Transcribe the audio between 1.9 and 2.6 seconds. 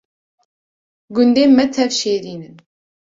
Şêrîn in